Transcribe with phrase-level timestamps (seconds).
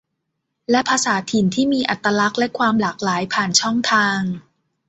[0.71, 4.19] และภาษาถิ่นที่มีอัตลักษณ์และความหลากหลายผ่านช่องทาง